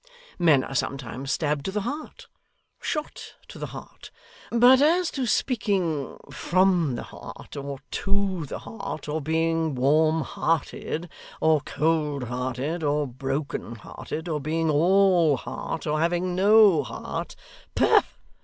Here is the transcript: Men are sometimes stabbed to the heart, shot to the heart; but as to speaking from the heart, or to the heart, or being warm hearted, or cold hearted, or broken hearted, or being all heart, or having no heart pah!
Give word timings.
Men 0.39 0.63
are 0.63 0.73
sometimes 0.73 1.31
stabbed 1.31 1.63
to 1.65 1.71
the 1.71 1.81
heart, 1.81 2.25
shot 2.81 3.35
to 3.49 3.59
the 3.59 3.67
heart; 3.67 4.09
but 4.49 4.81
as 4.81 5.11
to 5.11 5.27
speaking 5.27 6.17
from 6.31 6.95
the 6.95 7.03
heart, 7.03 7.55
or 7.55 7.77
to 7.91 8.47
the 8.47 8.57
heart, 8.57 9.07
or 9.07 9.21
being 9.21 9.75
warm 9.75 10.21
hearted, 10.21 11.07
or 11.39 11.61
cold 11.61 12.23
hearted, 12.23 12.81
or 12.81 13.05
broken 13.05 13.75
hearted, 13.75 14.27
or 14.27 14.39
being 14.41 14.71
all 14.71 15.37
heart, 15.37 15.85
or 15.85 15.99
having 15.99 16.33
no 16.33 16.81
heart 16.81 17.35
pah! 17.75 18.01